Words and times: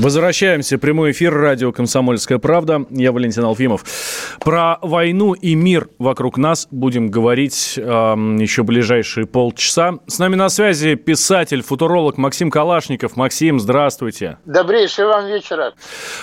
Возвращаемся. 0.00 0.78
Прямой 0.78 1.10
эфир. 1.10 1.34
Радио 1.34 1.72
«Комсомольская 1.72 2.38
правда». 2.38 2.86
Я 2.88 3.12
Валентин 3.12 3.44
Алфимов. 3.44 3.84
Про 4.40 4.78
войну 4.80 5.34
и 5.34 5.54
мир 5.54 5.90
вокруг 5.98 6.38
нас 6.38 6.66
будем 6.70 7.10
говорить 7.10 7.74
э, 7.76 7.82
еще 7.82 8.62
ближайшие 8.62 9.26
полчаса. 9.26 9.98
С 10.06 10.18
нами 10.18 10.36
на 10.36 10.48
связи 10.48 10.94
писатель, 10.94 11.62
футуролог 11.62 12.16
Максим 12.16 12.50
Калашников. 12.50 13.16
Максим, 13.16 13.60
здравствуйте. 13.60 14.38
Добрейшего 14.46 15.08
вам 15.08 15.26
вечера. 15.26 15.74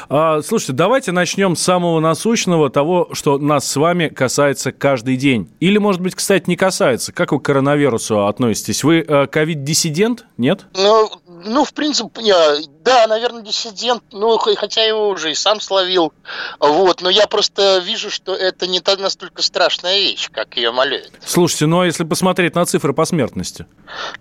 Э, 0.09 0.41
слушайте, 0.43 0.73
давайте 0.73 1.11
начнем 1.11 1.55
с 1.55 1.61
самого 1.61 1.99
насущного, 1.99 2.71
того, 2.71 3.09
что 3.11 3.37
нас 3.37 3.69
с 3.69 3.75
вами 3.75 4.07
касается 4.07 4.71
каждый 4.71 5.17
день. 5.17 5.51
Или, 5.59 5.77
может 5.77 6.01
быть, 6.01 6.15
кстати, 6.15 6.45
не 6.49 6.55
касается. 6.55 7.13
Как 7.13 7.31
вы 7.31 7.39
к 7.39 7.43
коронавирусу 7.43 8.25
относитесь? 8.25 8.83
Вы 8.83 9.05
э, 9.07 9.27
ковид-диссидент? 9.27 10.25
Нет? 10.37 10.65
Ну, 10.75 11.11
ну, 11.45 11.63
в 11.63 11.73
принципе, 11.73 12.21
я, 12.21 12.55
да, 12.87 13.05
наверное, 13.05 13.41
диссидент, 13.41 14.01
ну, 14.11 14.37
хотя 14.37 14.81
его 14.81 15.09
уже 15.09 15.31
и 15.31 15.35
сам 15.35 15.59
словил, 15.59 16.13
вот, 16.57 17.01
но 17.01 17.09
я 17.09 17.27
просто 17.27 17.79
вижу, 17.79 18.09
что 18.09 18.33
это 18.33 18.65
не 18.65 18.81
настолько 18.97 19.41
страшная 19.41 19.99
вещь, 19.99 20.29
как 20.31 20.55
ее 20.55 20.71
молят. 20.71 21.11
Слушайте, 21.25 21.65
ну, 21.65 21.81
а 21.81 21.85
если 21.85 22.05
посмотреть 22.05 22.55
на 22.55 22.65
цифры 22.65 22.93
по 22.93 23.03
смертности? 23.03 23.65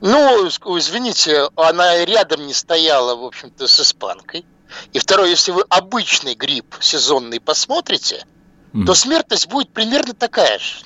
Ну, 0.01 0.49
извините, 0.49 1.49
она 1.55 2.05
рядом 2.05 2.45
не 2.45 2.55
стояла, 2.55 3.15
в 3.15 3.25
общем-то, 3.25 3.69
с 3.69 3.79
испанкой. 3.79 4.45
И 4.93 4.99
второе, 4.99 5.29
если 5.29 5.53
вы 5.53 5.63
обычный 5.69 6.35
грипп 6.35 6.75
сезонный 6.81 7.39
посмотрите, 7.39 8.27
mm. 8.73 8.85
то 8.85 8.95
смертность 8.95 9.47
будет 9.47 9.69
примерно 9.69 10.13
такая 10.13 10.59
же. 10.59 10.79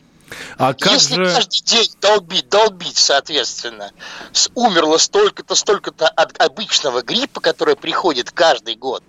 А 0.58 0.74
как 0.74 0.92
Если 0.92 1.14
же... 1.14 1.24
каждый 1.24 1.60
день 1.62 1.90
долбить, 2.00 2.48
долбить, 2.48 2.96
соответственно, 2.96 3.92
умерло 4.54 4.98
столько-то, 4.98 5.54
столько-то 5.54 6.08
от 6.08 6.40
обычного 6.40 7.02
гриппа, 7.02 7.40
который 7.40 7.76
приходит 7.76 8.30
каждый 8.30 8.76
год, 8.76 9.02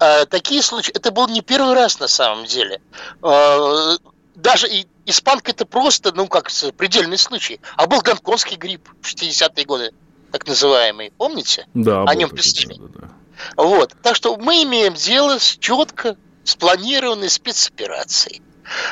э, 0.00 0.26
такие 0.26 0.62
случаи, 0.62 0.92
это 0.92 1.10
был 1.10 1.28
не 1.28 1.40
первый 1.40 1.74
раз 1.74 1.98
на 2.00 2.08
самом 2.08 2.44
деле. 2.46 2.80
Э, 3.22 3.96
даже 4.34 4.68
и 4.68 4.86
испанка 5.06 5.52
это 5.52 5.64
просто, 5.64 6.12
ну 6.12 6.26
как, 6.26 6.50
предельный 6.76 7.18
случай. 7.18 7.60
А 7.76 7.86
был 7.86 8.00
гонконгский 8.00 8.56
грипп 8.56 8.88
в 9.00 9.06
60-е 9.06 9.64
годы, 9.64 9.92
так 10.32 10.46
называемый, 10.46 11.12
помните? 11.16 11.66
Да. 11.74 12.04
О 12.04 12.14
нем 12.14 12.30
писали. 12.30 12.74
Да, 12.74 12.86
да, 12.86 13.00
да. 13.00 13.08
Вот. 13.56 13.94
Так 14.02 14.16
что 14.16 14.36
мы 14.36 14.62
имеем 14.62 14.94
дело 14.94 15.38
с 15.38 15.56
четко 15.58 16.16
спланированной 16.44 17.30
спецоперацией. 17.30 18.42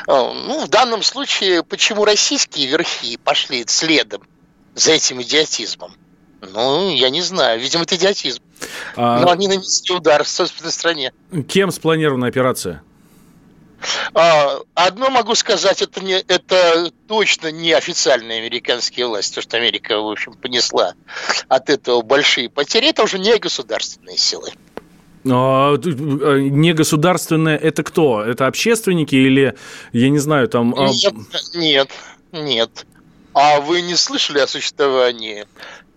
Э, 0.07 0.11
ну, 0.33 0.65
в 0.65 0.67
данном 0.67 1.03
случае, 1.03 1.63
почему 1.63 2.05
российские 2.05 2.67
верхи 2.67 3.17
пошли 3.17 3.63
следом 3.67 4.23
за 4.75 4.93
этим 4.93 5.21
идиотизмом? 5.21 5.95
Ну, 6.41 6.93
я 6.93 7.09
не 7.09 7.21
знаю. 7.21 7.59
Видимо, 7.59 7.83
это 7.83 7.95
идиотизм. 7.95 8.41
А... 8.95 9.21
Но 9.21 9.31
они 9.31 9.47
нанесли 9.47 9.95
удар 9.95 10.23
в 10.23 10.27
собственной 10.27 10.71
стране. 10.71 11.13
Кем 11.47 11.71
спланирована 11.71 12.27
операция? 12.27 12.83
А, 14.13 14.59
одно 14.75 15.09
могу 15.09 15.35
сказать, 15.35 15.81
это, 15.81 16.01
не, 16.01 16.13
это 16.13 16.91
точно 17.07 17.51
не 17.51 17.73
официальные 17.73 18.39
американские 18.39 19.07
власти, 19.07 19.35
то, 19.35 19.41
что 19.41 19.57
Америка, 19.57 19.99
в 19.99 20.09
общем, 20.09 20.33
понесла 20.33 20.93
от 21.47 21.69
этого 21.69 22.01
большие 22.01 22.49
потери, 22.49 22.89
это 22.89 23.03
уже 23.03 23.19
не 23.19 23.37
государственные 23.37 24.17
силы. 24.17 24.51
А, 25.25 25.73
а, 25.73 25.77
негосударственное 26.39 27.57
это 27.57 27.83
кто? 27.83 28.21
Это 28.21 28.47
общественники 28.47 29.15
или, 29.15 29.55
я 29.91 30.09
не 30.09 30.19
знаю, 30.19 30.47
там... 30.47 30.75
А 30.77 30.89
нет, 30.89 31.13
нет, 31.53 31.89
нет. 32.31 32.85
А 33.33 33.59
вы 33.61 33.81
не 33.81 33.95
слышали 33.95 34.39
о 34.39 34.47
существовании 34.47 35.45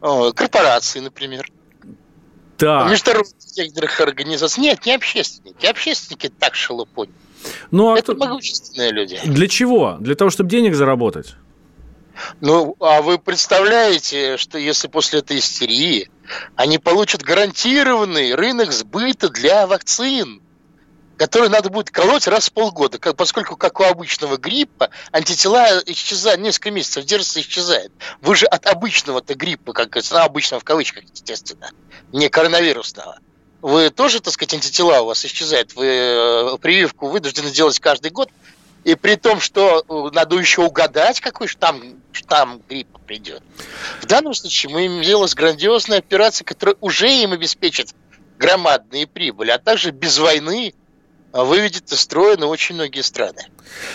корпораций, 0.00 1.00
например? 1.00 1.46
Да. 2.58 2.88
Международных 2.88 3.34
некоторых 3.56 4.00
организаций. 4.00 4.62
Нет, 4.62 4.86
не 4.86 4.94
общественники. 4.94 5.66
Общественники 5.66 6.28
так 6.28 6.54
шелупонь. 6.54 7.10
Ну, 7.70 7.92
а 7.92 7.98
это 7.98 8.14
кто... 8.14 8.26
могущественные 8.26 8.92
люди. 8.92 9.20
Для 9.24 9.48
чего? 9.48 9.96
Для 10.00 10.14
того, 10.14 10.30
чтобы 10.30 10.50
денег 10.50 10.74
заработать? 10.74 11.34
Ну, 12.40 12.76
а 12.80 13.02
вы 13.02 13.18
представляете, 13.18 14.36
что 14.38 14.58
если 14.58 14.88
после 14.88 15.18
этой 15.18 15.38
истерии 15.38 16.08
они 16.54 16.78
получат 16.78 17.22
гарантированный 17.22 18.34
рынок 18.34 18.72
сбыта 18.72 19.28
для 19.28 19.66
вакцин, 19.66 20.42
который 21.16 21.48
надо 21.48 21.70
будет 21.70 21.90
колоть 21.90 22.26
раз 22.26 22.48
в 22.48 22.52
полгода, 22.52 22.98
поскольку, 23.14 23.56
как 23.56 23.80
у 23.80 23.84
обычного 23.84 24.36
гриппа, 24.36 24.90
антитела 25.12 25.82
исчезают, 25.86 26.40
несколько 26.40 26.70
месяцев 26.70 27.04
держатся 27.04 27.40
и 27.40 27.42
исчезают. 27.42 27.92
Вы 28.20 28.36
же 28.36 28.46
от 28.46 28.66
обычного-то 28.66 29.34
гриппа, 29.34 29.72
как 29.72 29.90
говорится, 29.90 30.14
ну, 30.14 30.20
обычного 30.20 30.60
в 30.60 30.64
кавычках, 30.64 31.04
естественно, 31.04 31.70
не 32.12 32.28
коронавирусного, 32.28 33.18
вы 33.62 33.90
тоже, 33.90 34.20
так 34.20 34.34
сказать, 34.34 34.54
антитела 34.54 35.00
у 35.00 35.06
вас 35.06 35.24
исчезают, 35.24 35.74
вы 35.74 35.86
э, 35.86 36.58
прививку 36.58 37.08
вынуждены 37.08 37.50
делать 37.50 37.80
каждый 37.80 38.10
год, 38.10 38.30
и 38.86 38.94
при 38.94 39.16
том, 39.16 39.40
что 39.40 39.84
э, 39.88 40.14
надо 40.14 40.38
еще 40.38 40.62
угадать, 40.62 41.20
какой 41.20 41.48
штамм, 41.48 42.00
штамм 42.12 42.62
гриппа 42.68 43.00
придет. 43.00 43.42
В 44.00 44.06
данном 44.06 44.32
случае 44.32 44.72
мы 44.72 44.86
имеем 44.86 45.02
дело 45.02 45.26
с 45.26 45.34
грандиозной 45.34 45.98
операцией, 45.98 46.46
которая 46.46 46.76
уже 46.80 47.10
им 47.10 47.32
обеспечит 47.32 47.88
громадные 48.38 49.08
прибыли, 49.08 49.50
а 49.50 49.58
также 49.58 49.90
без 49.90 50.18
войны 50.18 50.72
выведет 51.32 51.90
из 51.90 52.00
строя 52.00 52.36
на 52.36 52.46
очень 52.46 52.76
многие 52.76 53.00
страны. 53.00 53.48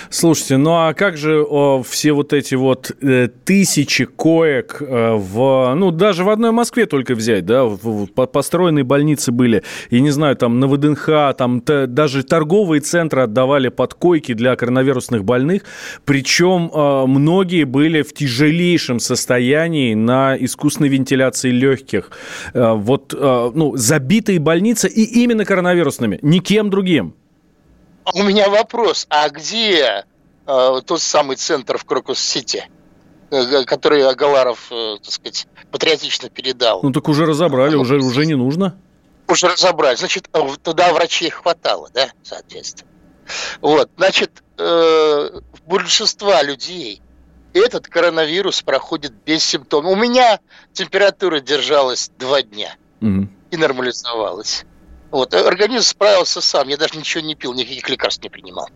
Слушайте, 0.10 0.58
ну 0.58 0.72
а 0.72 0.94
как 0.94 1.18
же 1.18 1.42
о, 1.42 1.84
все 1.84 2.12
вот 2.12 2.34
эти 2.34 2.56
вот 2.56 2.92
э, 3.02 3.30
тысячи 3.46 4.06
коек 4.06 4.82
э, 4.82 5.14
в, 5.16 5.74
ну 5.76 5.92
даже 5.92 6.24
в 6.24 6.30
одной 6.30 6.52
Москве 6.52 6.86
только 6.86 7.16
взять, 7.16 7.46
да, 7.46 7.66
в, 7.66 7.78
в, 7.78 8.08
построенные 8.08 8.84
больницы 8.84 9.32
были, 9.32 9.64
я 9.90 10.00
не 10.00 10.12
знаю, 10.12 10.36
там 10.36 10.60
на 10.60 10.68
ВДНХ, 10.68 11.36
там 11.38 11.62
т, 11.62 11.88
даже 11.88 12.24
торговые 12.24 12.82
центры 12.82 13.22
отдавали 13.24 13.70
под 13.70 13.94
койки 13.94 14.34
для 14.34 14.56
коронавирусных 14.56 15.24
больных, 15.24 15.64
причем 16.06 16.72
э, 16.74 17.06
многие 17.08 17.64
были 17.64 18.02
в 18.02 18.14
тяжелейшем 18.14 19.00
состоянии 19.00 19.94
на 19.94 20.36
искусственной 20.38 20.90
вентиляции 20.90 21.52
легких, 21.52 22.12
э, 22.54 22.74
вот, 22.74 23.14
э, 23.18 23.52
ну, 23.54 23.76
забитые 23.78 24.40
больницы 24.40 24.88
и 24.88 25.24
именно 25.24 25.46
коронавирусными, 25.46 26.20
никем 26.22 26.70
другим. 26.70 27.16
У 28.14 28.24
меня 28.24 28.50
вопрос, 28.50 29.06
а 29.10 29.30
где 29.30 30.06
э, 30.48 30.82
тот 30.86 31.02
самый 31.02 31.36
центр 31.38 31.78
в 31.78 31.86
Крокус-Сити, 31.86 32.70
э, 33.30 33.64
который 33.66 34.08
Агаларов, 34.08 34.72
э, 34.72 34.98
так 35.04 35.12
сказать, 35.12 35.48
патриотично 35.72 36.30
передал? 36.30 36.82
Ну 36.84 36.92
так 36.92 37.08
уже 37.08 37.26
разобрали, 37.26 37.76
уже, 37.76 37.98
уже 37.98 38.26
не 38.26 38.36
нужно. 38.36 38.78
Уже 39.28 39.48
разобрали. 39.48 39.96
Значит, 39.96 40.30
э, 40.34 40.40
туда 40.64 40.94
врачей 40.94 41.30
хватало, 41.30 41.90
да, 41.94 42.10
соответственно. 42.24 42.90
Вот, 43.62 43.90
значит, 43.98 44.44
э, 44.58 45.30
большинства 45.68 46.42
людей 46.44 47.02
этот 47.54 47.88
коронавирус 47.88 48.62
проходит 48.62 49.14
без 49.26 49.44
симптомов. 49.44 49.92
У 49.92 49.96
меня 49.96 50.40
температура 50.74 51.40
держалась 51.40 52.12
два 52.18 52.42
дня 52.42 52.76
угу. 53.02 53.28
и 53.52 53.58
нормализовалась. 53.58 54.66
Вот, 55.12 55.34
организм 55.34 55.84
справился 55.84 56.42
сам, 56.42 56.70
я 56.70 56.78
даже 56.78 56.98
ничего 56.98 57.22
не 57.22 57.36
пил, 57.36 57.54
никаких 57.54 57.90
лекарств 57.90 58.24
не 58.24 58.30
принимал. 58.30 58.70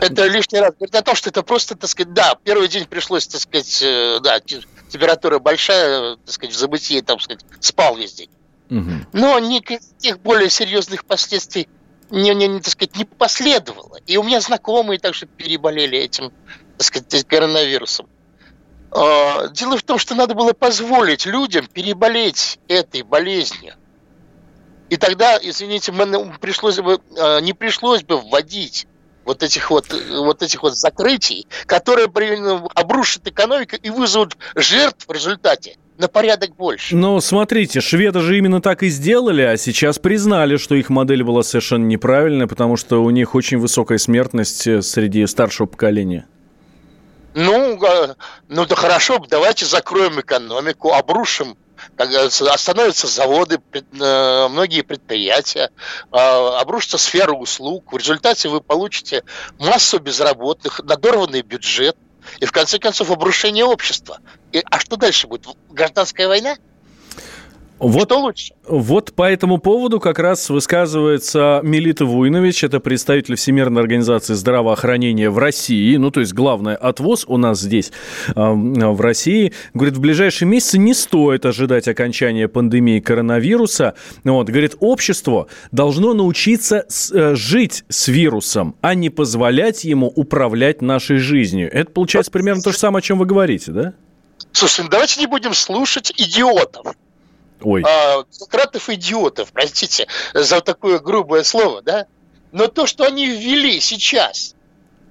Это 0.00 0.26
лишний 0.26 0.60
раз 0.60 0.74
говорит 0.74 0.94
о 0.94 1.02
том, 1.02 1.14
что 1.14 1.30
это 1.30 1.42
просто, 1.42 1.76
так 1.76 1.88
сказать, 1.88 2.12
да, 2.12 2.36
первый 2.42 2.68
день 2.68 2.84
пришлось, 2.84 3.26
так 3.26 3.40
сказать, 3.40 3.82
э, 3.82 4.18
да, 4.20 4.40
температура 4.40 5.38
большая, 5.38 6.16
так 6.16 6.30
сказать, 6.30 6.54
в 6.54 6.58
забытии, 6.58 7.00
так 7.00 7.20
сказать, 7.20 7.44
спал 7.60 7.96
весь 7.96 8.14
день. 8.14 8.30
Угу. 8.70 8.90
Но 9.12 9.38
никаких 9.38 10.20
более 10.20 10.50
серьезных 10.50 11.04
последствий 11.04 11.68
не, 12.10 12.34
не, 12.34 12.48
не, 12.48 12.60
так 12.60 12.72
сказать, 12.72 12.96
не 12.96 13.04
последовало. 13.04 13.98
И 14.06 14.16
у 14.16 14.22
меня 14.22 14.40
знакомые 14.40 14.98
также 14.98 15.26
переболели 15.26 15.98
этим, 15.98 16.32
так 16.76 16.86
сказать, 16.86 17.26
коронавирусом. 17.26 18.08
А, 18.90 19.48
дело 19.48 19.76
в 19.76 19.82
том, 19.82 19.98
что 19.98 20.14
надо 20.14 20.34
было 20.34 20.52
позволить 20.52 21.26
людям 21.26 21.66
переболеть 21.66 22.58
этой 22.68 23.02
болезнью. 23.02 23.74
И 24.88 24.96
тогда, 24.96 25.38
извините, 25.40 25.92
мы, 25.92 26.32
пришлось 26.40 26.78
бы, 26.78 27.00
э, 27.16 27.40
не 27.40 27.52
пришлось 27.52 28.02
бы 28.02 28.18
вводить 28.18 28.86
вот 29.24 29.42
этих 29.42 29.70
вот, 29.70 29.94
вот 30.10 30.42
этих 30.42 30.62
вот 30.62 30.76
закрытий, 30.76 31.46
которые 31.66 32.06
обрушат 32.74 33.26
экономику 33.26 33.76
и 33.76 33.90
вызовут 33.90 34.38
жертв 34.54 35.06
в 35.06 35.12
результате 35.12 35.76
на 35.98 36.08
порядок 36.08 36.56
больше. 36.56 36.96
Ну, 36.96 37.20
смотрите, 37.20 37.80
шведы 37.80 38.20
же 38.20 38.38
именно 38.38 38.62
так 38.62 38.82
и 38.82 38.88
сделали, 38.88 39.42
а 39.42 39.56
сейчас 39.56 39.98
признали, 39.98 40.56
что 40.56 40.76
их 40.76 40.88
модель 40.88 41.24
была 41.24 41.42
совершенно 41.42 41.84
неправильная, 41.84 42.46
потому 42.46 42.76
что 42.76 43.02
у 43.02 43.10
них 43.10 43.34
очень 43.34 43.58
высокая 43.58 43.98
смертность 43.98 44.66
э, 44.66 44.80
среди 44.80 45.26
старшего 45.26 45.66
поколения. 45.66 46.26
Ну, 47.34 47.84
э, 47.84 48.14
ну 48.48 48.64
да 48.64 48.76
хорошо, 48.76 49.22
давайте 49.28 49.66
закроем 49.66 50.20
экономику, 50.20 50.92
обрушим 50.94 51.56
остановятся 51.96 53.06
заводы, 53.06 53.60
э, 53.72 54.48
многие 54.48 54.82
предприятия, 54.82 55.70
обрушится 56.10 56.98
сфера 56.98 57.32
услуг. 57.32 57.92
В 57.92 57.96
результате 57.96 58.48
вы 58.48 58.60
получите 58.60 59.24
массу 59.58 59.98
безработных, 59.98 60.80
надорванный 60.80 61.42
бюджет 61.42 61.96
и, 62.38 62.44
в 62.44 62.52
конце 62.52 62.78
концов, 62.78 63.10
обрушение 63.10 63.64
общества. 63.64 64.18
И, 64.52 64.62
а 64.70 64.78
что 64.80 64.96
дальше 64.96 65.26
будет? 65.26 65.46
Гражданская 65.70 66.28
война? 66.28 66.56
Вот, 67.78 68.08
Что 68.08 68.18
лучше? 68.18 68.54
Вот 68.66 69.12
по 69.12 69.30
этому 69.30 69.58
поводу 69.58 70.00
как 70.00 70.18
раз 70.18 70.50
высказывается 70.50 71.60
Милита 71.62 72.04
Вуйнович, 72.04 72.64
это 72.64 72.80
представитель 72.80 73.36
Всемирной 73.36 73.80
организации 73.80 74.34
здравоохранения 74.34 75.30
в 75.30 75.38
России, 75.38 75.96
ну, 75.96 76.10
то 76.10 76.20
есть 76.20 76.32
главное 76.32 76.74
отвоз 76.74 77.24
у 77.28 77.36
нас 77.36 77.60
здесь, 77.60 77.92
э, 78.28 78.32
в 78.34 79.00
России. 79.00 79.52
Говорит, 79.74 79.96
в 79.96 80.00
ближайшие 80.00 80.48
месяцы 80.48 80.78
не 80.78 80.92
стоит 80.92 81.46
ожидать 81.46 81.86
окончания 81.86 82.48
пандемии 82.48 82.98
коронавируса. 82.98 83.94
Вот, 84.24 84.48
говорит, 84.48 84.74
общество 84.80 85.46
должно 85.70 86.14
научиться 86.14 86.84
с, 86.88 87.12
э, 87.12 87.36
жить 87.36 87.84
с 87.88 88.08
вирусом, 88.08 88.74
а 88.80 88.94
не 88.94 89.08
позволять 89.08 89.84
ему 89.84 90.08
управлять 90.08 90.82
нашей 90.82 91.18
жизнью. 91.18 91.70
Это 91.72 91.92
получается 91.92 92.32
примерно 92.32 92.60
то 92.60 92.72
же 92.72 92.78
самое, 92.78 92.98
о 92.98 93.02
чем 93.02 93.18
вы 93.18 93.26
говорите, 93.26 93.70
да? 93.70 93.94
Слушай, 94.52 94.82
ну 94.82 94.88
давайте 94.90 95.20
не 95.20 95.26
будем 95.26 95.54
слушать 95.54 96.12
идиотов. 96.16 96.96
Ой. 97.62 97.82
А, 97.86 98.24
Сократов 98.30 98.88
идиотов, 98.88 99.52
простите 99.52 100.06
за 100.34 100.60
такое 100.60 100.98
грубое 100.98 101.42
слово, 101.42 101.82
да? 101.82 102.06
Но 102.52 102.66
то, 102.68 102.86
что 102.86 103.04
они 103.04 103.26
ввели 103.26 103.80
сейчас, 103.80 104.54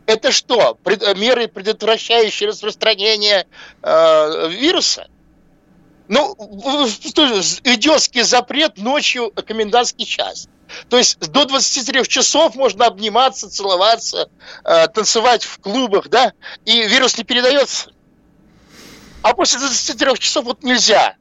это 0.06 0.32
что? 0.32 0.76
Пред, 0.84 1.18
меры, 1.18 1.48
предотвращающие 1.48 2.50
распространение 2.50 3.46
э, 3.84 4.50
вируса? 4.50 5.08
Ну, 6.08 6.34
идиотский 6.34 8.22
запрет 8.22 8.78
ночью 8.78 9.32
комендантский 9.32 10.06
час. 10.06 10.48
То 10.90 10.98
есть 10.98 11.20
до 11.20 11.46
23 11.46 12.06
часов 12.08 12.56
можно 12.56 12.86
обниматься, 12.86 13.50
целоваться, 13.50 14.30
э, 14.64 14.88
танцевать 14.88 15.44
в 15.44 15.60
клубах, 15.60 16.10
да, 16.10 16.34
и 16.66 16.88
вирус 16.88 17.18
не 17.18 17.24
передается. 17.24 17.92
А 19.22 19.34
после 19.34 19.60
23 19.60 20.18
часов 20.20 20.46
вот 20.46 20.64
нельзя. 20.64 21.16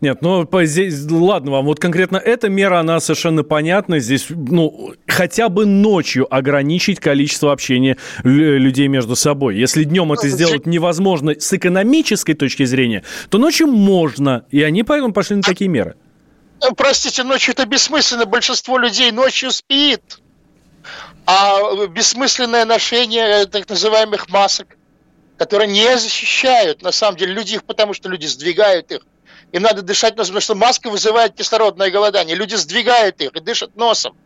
Нет, 0.00 0.20
ну 0.20 0.46
здесь, 0.64 1.10
ладно 1.10 1.52
вам, 1.52 1.64
вот 1.66 1.80
конкретно 1.80 2.16
эта 2.16 2.48
мера, 2.48 2.80
она 2.80 3.00
совершенно 3.00 3.42
понятна. 3.42 4.00
Здесь, 4.00 4.26
ну, 4.28 4.94
хотя 5.06 5.48
бы 5.48 5.64
ночью 5.64 6.26
ограничить 6.32 7.00
количество 7.00 7.52
общения 7.52 7.96
людей 8.22 8.88
между 8.88 9.16
собой. 9.16 9.56
Если 9.56 9.84
днем 9.84 10.12
это 10.12 10.28
сделать 10.28 10.66
невозможно 10.66 11.34
с 11.38 11.52
экономической 11.52 12.34
точки 12.34 12.64
зрения, 12.64 13.02
то 13.30 13.38
ночью 13.38 13.66
можно. 13.66 14.44
И 14.50 14.62
они 14.62 14.82
поэтому 14.82 15.12
пошли 15.12 15.36
на 15.36 15.42
такие 15.42 15.68
меры. 15.68 15.94
Ну, 16.60 16.74
простите, 16.74 17.22
ночью 17.22 17.54
это 17.54 17.64
бессмысленно. 17.64 18.26
Большинство 18.26 18.78
людей 18.78 19.10
ночью 19.10 19.50
спит. 19.50 20.20
А 21.26 21.86
бессмысленное 21.86 22.64
ношение 22.64 23.46
так 23.46 23.68
называемых 23.68 24.28
масок, 24.28 24.76
которые 25.42 25.68
не 25.68 25.98
защищают, 25.98 26.82
на 26.82 26.92
самом 26.92 27.16
деле, 27.16 27.34
люди 27.34 27.54
их, 27.54 27.64
потому 27.64 27.94
что 27.94 28.08
люди 28.08 28.26
сдвигают 28.26 28.92
их 28.92 29.02
им 29.52 29.62
надо 29.62 29.82
дышать 29.82 30.16
носом, 30.16 30.34
потому 30.34 30.40
что 30.42 30.54
маска 30.54 30.88
вызывает 30.88 31.34
кислородное 31.34 31.90
голодание. 31.90 32.34
Люди 32.34 32.54
сдвигают 32.54 33.20
их 33.20 33.32
и 33.32 33.40
дышат 33.40 33.76
носом. 33.76 34.16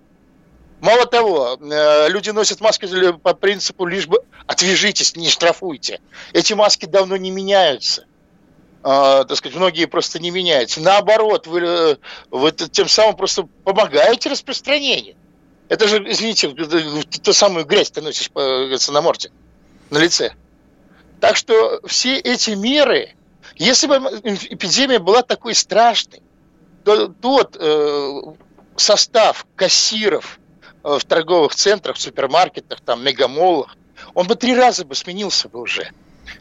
Мало 0.81 1.07
того, 1.07 1.59
э, 1.61 2.09
люди 2.11 2.31
носят 2.31 2.61
маски 2.61 2.87
по 3.13 3.35
принципу 3.35 3.87
лишь 3.87 4.07
бы 4.07 4.23
отвяжитесь, 4.47 5.17
не 5.17 5.29
штрафуйте. 5.29 6.01
Эти 6.33 6.53
маски 6.53 6.87
давно 6.87 7.17
не 7.17 7.31
меняются. 7.31 8.05
Uh, 8.83 9.25
так 9.25 9.37
сказать, 9.39 9.57
многие 9.57 9.87
просто 9.87 10.21
не 10.21 10.31
меняются. 10.31 10.81
Наоборот, 10.81 11.49
вы, 11.49 11.61
э, 11.61 11.97
вы 12.31 12.53
тем 12.53 12.87
самым 12.87 13.17
просто 13.17 13.49
помогаете 13.65 14.29
распространению. 14.29 15.17
Это 15.69 15.89
же, 15.89 15.97
извините, 16.09 16.51
ту 16.51 17.33
самую 17.33 17.65
грязь 17.65 17.91
ты 17.91 18.01
носишь 18.01 18.31
на 18.33 19.01
морде, 19.01 19.33
на 19.91 19.99
лице. 19.99 20.35
Так 21.21 21.37
что 21.37 21.81
все 21.87 22.19
эти 22.19 22.51
меры, 22.51 23.15
если 23.55 23.87
бы 23.87 23.97
эпидемия 23.97 24.99
была 24.99 25.23
такой 25.23 25.55
страшной, 25.55 26.23
то 26.85 27.09
тот 27.09 27.57
э, 27.59 28.21
состав 28.77 29.47
кассиров 29.57 30.39
э, 30.85 30.99
в 30.99 31.05
торговых 31.05 31.55
центрах, 31.55 31.97
в 31.97 32.01
супермаркетах, 32.01 32.81
там, 32.81 33.05
мегамолах, 33.05 33.77
он 34.15 34.27
бы 34.27 34.35
три 34.35 34.55
раза 34.55 34.85
бы 34.85 34.95
сменился 34.95 35.49
бы 35.49 35.61
уже. 35.61 35.91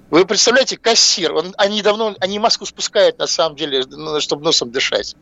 Вы 0.10 0.26
представляете, 0.26 0.78
кассир, 0.78 1.34
он, 1.34 1.54
они 1.58 1.82
давно, 1.82 2.16
они 2.20 2.40
маску 2.40 2.66
спускают 2.66 3.18
на 3.18 3.28
самом 3.28 3.56
деле, 3.56 3.84
ну, 3.88 4.20
чтобы 4.20 4.44
носом 4.44 4.72
дышать. 4.72 5.16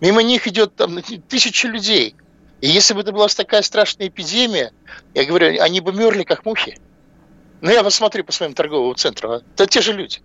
Мимо 0.00 0.22
них 0.22 0.46
идет 0.46 0.74
там 0.76 1.02
тысячи 1.28 1.66
людей. 1.66 2.14
И 2.60 2.68
если 2.68 2.94
бы 2.94 3.00
это 3.00 3.12
была 3.12 3.28
такая 3.28 3.62
страшная 3.62 4.08
эпидемия, 4.08 4.72
я 5.14 5.24
говорю, 5.24 5.62
они 5.62 5.80
бы 5.80 5.92
мерли 5.92 6.24
как 6.24 6.44
мухи. 6.44 6.78
Ну, 7.60 7.70
я 7.70 7.82
посмотрю 7.82 8.24
по 8.24 8.32
своим 8.32 8.54
торговым 8.54 8.94
центрам. 8.96 9.32
А. 9.32 9.42
Это 9.54 9.66
те 9.66 9.80
же 9.80 9.92
люди. 9.92 10.18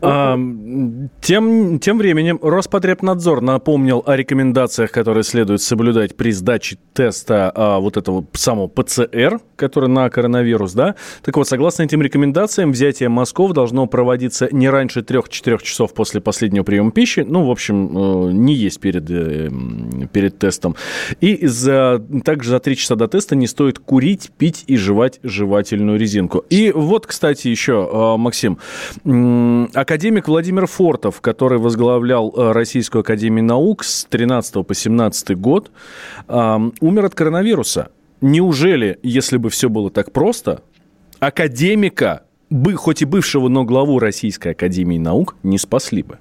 Тем, 0.00 1.78
тем 1.80 1.98
временем 1.98 2.38
Роспотребнадзор 2.40 3.40
напомнил 3.40 4.02
о 4.06 4.16
рекомендациях, 4.16 4.92
которые 4.92 5.24
следует 5.24 5.60
соблюдать 5.60 6.16
при 6.16 6.30
сдаче 6.30 6.78
теста 6.94 7.50
а, 7.54 7.78
вот 7.80 7.96
этого 7.96 8.24
самого 8.32 8.68
ПЦР, 8.68 9.40
который 9.56 9.88
на 9.88 10.08
коронавирус, 10.08 10.72
да. 10.72 10.94
Так 11.22 11.36
вот, 11.36 11.48
согласно 11.48 11.82
этим 11.82 12.00
рекомендациям, 12.00 12.72
взятие 12.72 13.08
мазков 13.08 13.52
должно 13.52 13.86
проводиться 13.86 14.48
не 14.52 14.68
раньше 14.68 15.00
3-4 15.00 15.62
часов 15.62 15.94
после 15.94 16.20
последнего 16.20 16.62
приема 16.62 16.92
пищи, 16.92 17.24
ну, 17.28 17.44
в 17.44 17.50
общем, 17.50 18.28
э, 18.28 18.32
не 18.32 18.54
есть 18.54 18.80
перед, 18.80 19.10
э, 19.10 19.50
перед 20.12 20.38
тестом. 20.38 20.76
И 21.20 21.46
за, 21.46 22.02
также 22.24 22.50
за 22.50 22.60
3 22.60 22.76
часа 22.76 22.94
до 22.94 23.08
теста 23.08 23.34
не 23.34 23.46
стоит 23.46 23.78
курить, 23.78 24.30
пить 24.38 24.64
и 24.66 24.76
жевать 24.76 25.18
жевательную 25.22 25.98
резинку. 25.98 26.44
И 26.50 26.70
вот, 26.72 27.06
кстати, 27.06 27.48
еще, 27.48 27.88
э, 27.92 28.16
Максим, 28.16 28.58
академик 29.88 30.28
Владимир 30.28 30.66
Фортов, 30.66 31.22
который 31.22 31.58
возглавлял 31.58 32.30
э, 32.36 32.52
Российскую 32.52 33.00
академию 33.00 33.42
наук 33.44 33.84
с 33.84 34.04
13 34.04 34.66
по 34.66 34.74
17 34.74 35.34
год, 35.38 35.70
умер 36.28 37.06
от 37.06 37.14
коронавируса. 37.14 37.90
Неужели, 38.20 38.98
если 39.02 39.38
бы 39.38 39.48
все 39.48 39.70
было 39.70 39.90
так 39.90 40.12
просто, 40.12 40.62
академика, 41.20 42.24
бы, 42.50 42.74
хоть 42.74 43.00
и 43.00 43.06
бывшего, 43.06 43.48
но 43.48 43.64
главу 43.64 43.98
Российской 43.98 44.52
академии 44.52 44.98
наук, 44.98 45.36
не 45.42 45.56
спасли 45.56 46.02
бы? 46.02 46.18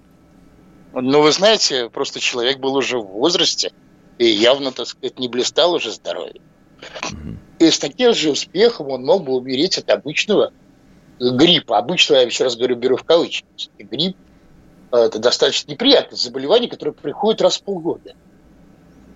Ну, 0.93 1.21
вы 1.21 1.33
знаете, 1.33 1.89
просто 1.89 2.21
человек 2.21 2.59
был 2.59 2.73
уже 2.73 2.97
в 2.97 3.07
возрасте 3.07 3.71
и 4.17 4.27
явно, 4.27 4.71
так 4.71 4.87
сказать, 4.87 5.19
не 5.19 5.27
блистал 5.27 5.73
уже 5.73 5.91
здоровьем. 5.91 6.41
И 7.59 7.69
с 7.69 7.79
таким 7.79 8.13
же 8.13 8.31
успехом 8.31 8.87
он 8.91 9.03
мог 9.03 9.25
бы 9.25 9.33
умереть 9.33 9.77
от 9.77 9.89
обычного 9.89 10.53
гриппа. 11.19 11.77
Обычно, 11.77 12.15
я 12.15 12.21
еще 12.21 12.43
раз 12.43 12.55
говорю, 12.55 12.75
беру 12.75 12.97
в 12.97 13.03
кавычки. 13.03 13.45
Грипп– 13.77 14.17
это 14.91 15.19
достаточно 15.19 15.71
неприятное 15.71 16.17
заболевание, 16.17 16.69
которое 16.69 16.91
приходит 16.91 17.41
раз 17.41 17.57
в 17.57 17.63
полгода. 17.63 18.13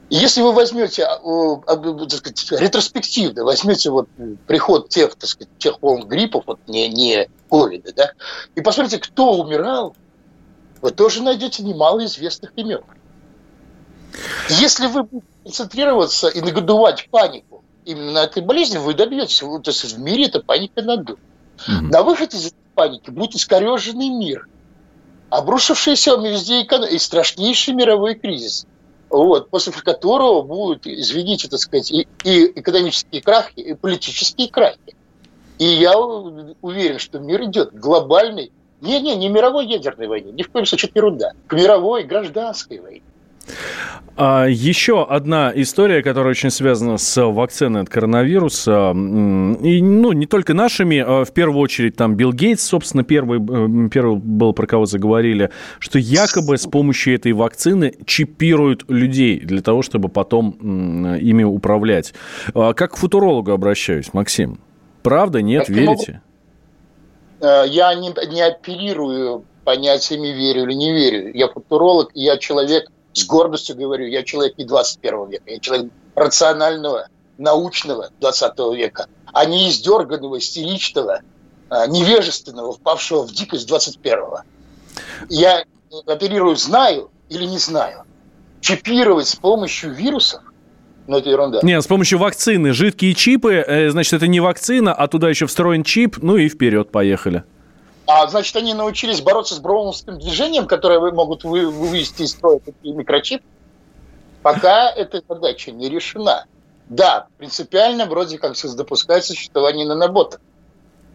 И 0.09 0.15
если 0.15 0.41
вы 0.41 0.51
возьмете, 0.51 1.05
а, 1.05 1.65
так 1.65 2.11
сказать, 2.11 2.61
ретроспективно, 2.61 3.45
возьмете 3.45 3.89
вот 3.91 4.09
приход 4.45 4.89
тех, 4.89 5.15
так 5.15 5.29
сказать, 5.29 5.57
тех 5.57 5.81
волн 5.81 6.05
гриппов, 6.05 6.43
вот 6.47 6.59
не, 6.67 6.89
не 6.89 7.29
ковида, 7.49 7.93
да, 7.93 8.11
и 8.55 8.59
посмотрите, 8.59 8.97
кто 8.97 9.39
умирал, 9.41 9.95
вы 10.81 10.91
тоже 10.91 11.23
найдете 11.23 11.63
немало 11.63 12.03
известных 12.03 12.51
имен. 12.57 12.81
Если 14.49 14.87
вы 14.87 15.03
будете 15.03 15.31
концентрироваться 15.43 16.27
и 16.27 16.41
нагодувать 16.41 17.07
панику 17.09 17.63
именно 17.85 18.11
на 18.11 18.23
этой 18.25 18.43
болезни, 18.43 18.79
вы 18.79 18.93
добьетесь, 18.93 19.39
то 19.39 19.61
есть 19.63 19.93
в 19.93 19.99
мире 19.99 20.25
эта 20.25 20.41
паника 20.41 20.81
надует. 20.81 21.19
Угу. 21.67 21.87
На 21.87 22.03
выход 22.03 22.33
из 22.33 22.47
этой 22.47 22.55
паники 22.75 23.09
будет 23.09 23.35
искореженный 23.35 24.09
мир, 24.09 24.47
обрушившийся 25.29 26.15
везде 26.15 26.61
и 26.61 26.97
страшнейший 26.97 27.73
мировой 27.73 28.15
кризис, 28.15 28.65
вот, 29.09 29.49
после 29.49 29.73
которого 29.73 30.41
будут, 30.41 30.87
извините, 30.87 31.47
так 31.47 31.59
сказать, 31.59 31.91
и, 31.91 32.07
и 32.23 32.59
экономические 32.59 33.21
крахи, 33.21 33.59
и 33.59 33.73
политические 33.73 34.49
крахи. 34.49 34.95
И 35.59 35.65
я 35.65 35.97
уверен, 35.99 36.97
что 36.97 37.19
мир 37.19 37.43
идет 37.43 37.71
к 37.71 37.75
глобальной, 37.75 38.51
не, 38.81 38.99
не, 38.99 39.29
мировой 39.29 39.67
ядерной 39.67 40.07
войне, 40.07 40.31
ни 40.31 40.41
в 40.41 40.49
коем 40.49 40.65
случае 40.65 40.91
ерунда, 40.95 41.33
к 41.47 41.53
мировой 41.53 42.03
гражданской 42.03 42.79
войне. 42.79 43.03
А 44.17 44.45
еще 44.45 45.03
одна 45.03 45.51
история, 45.55 46.03
которая 46.03 46.31
очень 46.31 46.51
связана 46.51 46.97
с 46.97 47.25
вакциной 47.25 47.81
от 47.81 47.89
коронавируса. 47.89 48.91
И, 48.91 49.81
ну, 49.81 50.11
не 50.11 50.25
только 50.25 50.53
нашими, 50.53 50.99
а 50.99 51.23
в 51.23 51.31
первую 51.31 51.59
очередь 51.59 51.95
там 51.95 52.15
Билл 52.15 52.33
Гейтс, 52.33 52.63
собственно, 52.63 53.03
первый, 53.03 53.39
э, 53.39 53.89
первый 53.89 54.17
был, 54.17 54.53
про 54.53 54.67
кого 54.67 54.85
заговорили, 54.85 55.49
что 55.79 55.97
якобы 55.97 56.57
с 56.57 56.67
помощью 56.67 57.15
этой 57.15 57.31
вакцины 57.31 57.95
чипируют 58.05 58.83
людей 58.89 59.39
для 59.39 59.61
того, 59.61 59.81
чтобы 59.81 60.09
потом 60.09 60.51
ими 61.15 61.43
управлять. 61.43 62.13
А 62.53 62.73
как 62.73 62.91
к 62.93 62.97
футурологу 62.97 63.51
обращаюсь, 63.51 64.13
Максим? 64.13 64.59
Правда, 65.03 65.41
нет, 65.41 65.65
как 65.65 65.75
верите? 65.75 66.21
Э, 67.39 67.63
я 67.65 67.95
не, 67.95 68.13
не 68.29 68.41
оперирую 68.41 69.45
понятиями 69.63 70.27
верю 70.27 70.63
или 70.63 70.73
не 70.73 70.91
верю. 70.91 71.31
Я 71.33 71.47
футуролог, 71.47 72.11
я 72.13 72.37
человек– 72.37 72.91
с 73.13 73.25
гордостью 73.25 73.75
говорю, 73.75 74.07
я 74.07 74.23
человек 74.23 74.57
не 74.57 74.65
21 74.65 75.29
века, 75.29 75.43
я 75.47 75.59
человек 75.59 75.91
рационального, 76.15 77.07
научного 77.37 78.09
20 78.19 78.59
века, 78.75 79.07
а 79.33 79.45
не 79.45 79.69
издерганного, 79.69 80.37
истеричного, 80.37 81.21
а, 81.69 81.87
невежественного, 81.87 82.73
впавшего 82.73 83.23
в 83.23 83.31
дикость 83.31 83.69
21-го. 83.69 84.41
Я 85.29 85.63
оперирую 86.05 86.55
знаю 86.55 87.11
или 87.29 87.45
не 87.45 87.57
знаю. 87.57 88.03
Чипировать 88.61 89.27
с 89.27 89.35
помощью 89.35 89.93
вирусов 89.93 90.41
ну, 91.07 91.17
это 91.17 91.29
ерунда. 91.29 91.59
Нет, 91.63 91.83
с 91.83 91.87
помощью 91.87 92.19
вакцины. 92.19 92.73
Жидкие 92.73 93.13
чипы, 93.15 93.55
э, 93.55 93.89
значит, 93.89 94.13
это 94.13 94.27
не 94.27 94.39
вакцина, 94.39 94.93
а 94.93 95.07
туда 95.07 95.29
еще 95.29 95.47
встроен 95.47 95.83
чип, 95.83 96.17
ну 96.21 96.37
и 96.37 96.47
вперед, 96.47 96.91
поехали. 96.91 97.43
А 98.13 98.27
значит, 98.27 98.53
они 98.57 98.73
научились 98.73 99.21
бороться 99.21 99.55
с 99.55 99.59
броуновским 99.59 100.19
движением, 100.19 100.67
которое 100.67 100.99
могут 101.11 101.45
вы, 101.45 101.69
вывести 101.69 102.23
из 102.23 102.31
строя 102.31 102.59
такие 102.59 102.93
микрочип. 102.93 103.41
Пока 104.41 104.91
эта 104.91 105.21
задача 105.27 105.71
не 105.71 105.87
решена. 105.87 106.45
Да, 106.89 107.27
принципиально 107.37 108.05
вроде 108.05 108.37
как 108.37 108.55
допускается 108.75 109.33
существование 109.33 109.87
наноботов 109.87 110.41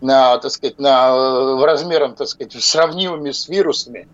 на, 0.01 0.39
так 0.39 0.51
сказать, 0.51 0.79
на, 0.79 1.57
в 1.57 1.65
размером, 1.67 2.15
так 2.15 2.29
сказать, 2.29 2.53
сравнимыми 2.63 3.31
с 3.31 3.47
вирусами. 3.47 4.09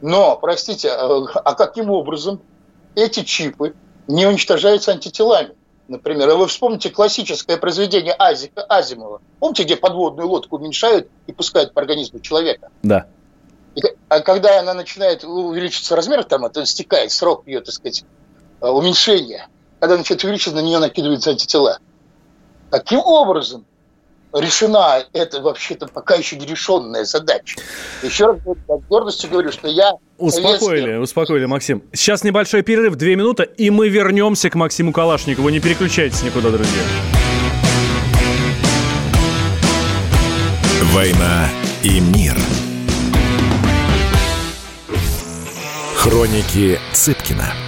Но, 0.00 0.36
простите, 0.36 0.90
а, 0.90 1.24
а 1.44 1.54
каким 1.54 1.90
образом 1.90 2.40
эти 2.96 3.22
чипы 3.22 3.74
не 4.08 4.26
уничтожаются 4.26 4.90
антителами? 4.90 5.54
Например, 5.88 6.36
вы 6.36 6.46
вспомните 6.48 6.90
классическое 6.90 7.56
произведение 7.56 8.14
Азика 8.18 8.62
Азимова. 8.62 9.22
Помните, 9.40 9.64
где 9.64 9.74
подводную 9.74 10.28
лодку 10.28 10.56
уменьшают 10.56 11.08
и 11.26 11.32
пускают 11.32 11.72
по 11.72 11.80
организму 11.80 12.20
человека? 12.20 12.70
Да. 12.82 13.06
И, 13.74 13.80
а 14.08 14.20
когда 14.20 14.60
она 14.60 14.74
начинает 14.74 15.24
увеличиться 15.24 15.96
размер, 15.96 16.24
там 16.24 16.44
это 16.44 16.66
стекает 16.66 17.10
срок 17.10 17.46
ее, 17.46 17.62
так 17.62 17.74
сказать, 17.74 18.04
э, 18.60 18.68
уменьшения. 18.68 19.48
Когда 19.80 19.96
начинает 19.96 20.24
увеличиваться, 20.24 20.60
на 20.60 20.66
нее 20.66 20.78
накидываются 20.78 21.30
антитела. 21.30 21.78
Каким 22.70 23.00
образом 23.00 23.64
решена 24.40 25.04
эта 25.12 25.40
вообще-то 25.40 25.86
пока 25.86 26.14
еще 26.14 26.36
не 26.36 26.46
решенная 26.46 27.04
задача. 27.04 27.58
Еще 28.02 28.26
раз 28.26 28.36
с 28.38 28.88
гордостью 28.88 29.30
говорю, 29.30 29.52
что 29.52 29.68
я... 29.68 29.92
Успокоили, 30.18 30.58
советский... 30.58 30.96
успокоили, 30.96 31.44
Максим. 31.46 31.82
Сейчас 31.92 32.24
небольшой 32.24 32.62
перерыв, 32.62 32.96
две 32.96 33.16
минуты, 33.16 33.48
и 33.56 33.70
мы 33.70 33.88
вернемся 33.88 34.50
к 34.50 34.54
Максиму 34.54 34.92
Калашникову. 34.92 35.48
Не 35.48 35.60
переключайтесь 35.60 36.22
никуда, 36.22 36.50
друзья. 36.50 36.82
«Война 40.92 41.48
и 41.82 42.00
мир». 42.00 42.36
Хроники 45.94 46.78
Цыпкина. 46.92 47.67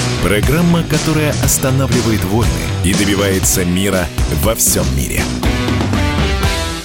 Программа, 0.23 0.83
которая 0.83 1.31
останавливает 1.43 2.23
войны 2.25 2.51
и 2.85 2.93
добивается 2.93 3.65
мира 3.65 4.05
во 4.43 4.53
всем 4.53 4.83
мире. 4.95 5.19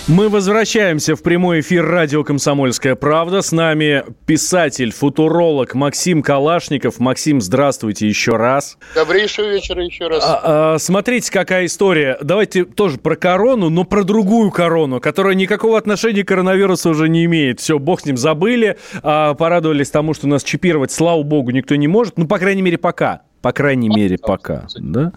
Мы 0.09 0.29
возвращаемся 0.29 1.17
в 1.17 1.23
прямой 1.23 1.61
эфир 1.61 1.85
радио 1.85 2.23
«Комсомольская 2.23 2.95
правда». 2.95 3.43
С 3.43 3.51
нами 3.51 4.05
писатель, 4.25 4.93
футуролог 4.93 5.75
Максим 5.75 6.23
Калашников. 6.23 7.01
Максим, 7.01 7.41
здравствуйте 7.41 8.07
еще 8.07 8.37
раз. 8.37 8.79
Добрейшего 8.95 9.49
вечера 9.49 9.85
еще 9.85 10.07
раз. 10.07 10.23
А, 10.25 10.75
а, 10.75 10.79
смотрите, 10.79 11.33
какая 11.33 11.67
история. 11.67 12.19
Давайте 12.23 12.65
тоже 12.65 12.99
про 12.99 13.17
корону, 13.17 13.69
но 13.69 13.83
про 13.83 14.05
другую 14.05 14.53
корону, 14.53 15.01
которая 15.01 15.35
никакого 15.35 15.77
отношения 15.77 16.23
к 16.23 16.29
коронавирусу 16.29 16.91
уже 16.91 17.09
не 17.09 17.25
имеет. 17.25 17.59
Все, 17.59 17.81
бог 17.81 18.01
с 18.01 18.05
ним 18.05 18.17
забыли. 18.17 18.79
А, 19.03 19.35
порадовались 19.35 19.91
тому, 19.91 20.15
что 20.15 20.29
нас 20.29 20.45
чипировать, 20.45 20.93
слава 20.93 21.25
богу, 21.25 21.51
никто 21.51 21.75
не 21.75 21.89
может. 21.89 22.17
Ну, 22.17 22.29
по 22.29 22.39
крайней 22.39 22.63
мере, 22.63 22.79
пока. 22.79 23.23
По 23.47 23.53
крайней 23.53 23.89
мере, 23.89 24.19
пока. 24.19 24.67
Да? 24.77 25.13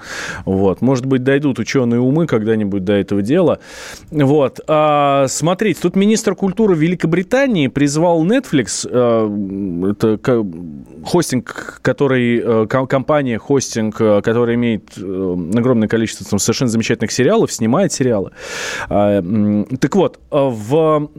Вот. 0.45 0.81
Может 0.81 1.07
быть, 1.07 1.23
дойдут 1.23 1.57
ученые 1.57 1.99
умы 1.99 2.27
когда-нибудь 2.27 2.83
до 2.83 2.93
этого 2.93 3.23
дела. 3.23 3.57
Вот. 4.11 4.59
А, 4.67 5.25
смотрите, 5.27 5.79
тут 5.81 5.95
министр 5.95 6.35
культуры 6.35 6.75
Великобритании 6.75 7.69
призвал 7.69 8.23
Netflix, 8.23 8.87
а, 8.87 9.89
это 9.89 10.19
хостинг, 11.03 11.79
который, 11.81 12.39
а, 12.45 12.67
компания 12.67 13.39
хостинг, 13.39 13.95
а, 13.99 14.21
которая 14.21 14.57
имеет 14.57 14.95
огромное 14.95 15.87
количество 15.87 16.23
там, 16.29 16.37
совершенно 16.37 16.69
замечательных 16.69 17.11
сериалов, 17.11 17.51
снимает 17.51 17.91
сериалы. 17.91 18.29
А, 18.89 19.23
так 19.79 19.95
вот, 19.95 20.19
в 20.29 21.09